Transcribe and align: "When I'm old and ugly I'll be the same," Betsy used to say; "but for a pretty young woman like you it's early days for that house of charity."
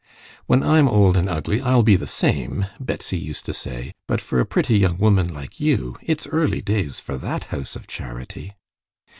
"When 0.47 0.63
I'm 0.63 0.87
old 0.89 1.15
and 1.15 1.29
ugly 1.29 1.61
I'll 1.61 1.83
be 1.83 1.95
the 1.95 2.07
same," 2.07 2.65
Betsy 2.79 3.19
used 3.19 3.45
to 3.45 3.53
say; 3.53 3.93
"but 4.07 4.19
for 4.19 4.39
a 4.39 4.47
pretty 4.47 4.79
young 4.79 4.97
woman 4.97 5.31
like 5.31 5.59
you 5.59 5.95
it's 6.01 6.25
early 6.25 6.59
days 6.59 6.99
for 6.99 7.17
that 7.19 7.43
house 7.53 7.75
of 7.75 7.85
charity." 7.85 8.55